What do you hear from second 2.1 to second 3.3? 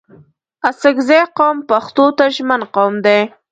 ته ژمن قوم دی